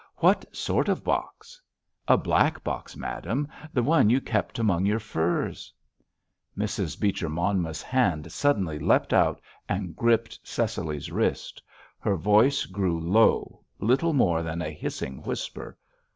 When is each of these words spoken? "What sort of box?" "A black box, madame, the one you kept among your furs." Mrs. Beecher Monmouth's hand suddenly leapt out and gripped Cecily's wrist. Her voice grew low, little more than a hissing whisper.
"What 0.15 0.45
sort 0.55 0.89
of 0.89 1.03
box?" 1.03 1.61
"A 2.07 2.17
black 2.17 2.63
box, 2.63 2.97
madame, 2.97 3.47
the 3.71 3.83
one 3.83 4.09
you 4.09 4.19
kept 4.19 4.57
among 4.57 4.83
your 4.83 4.97
furs." 4.97 5.71
Mrs. 6.57 6.99
Beecher 6.99 7.29
Monmouth's 7.29 7.83
hand 7.83 8.31
suddenly 8.31 8.79
leapt 8.79 9.13
out 9.13 9.39
and 9.69 9.95
gripped 9.95 10.39
Cecily's 10.43 11.11
wrist. 11.11 11.61
Her 11.99 12.15
voice 12.15 12.65
grew 12.65 12.99
low, 12.99 13.63
little 13.77 14.13
more 14.13 14.41
than 14.41 14.63
a 14.63 14.71
hissing 14.71 15.21
whisper. 15.21 15.77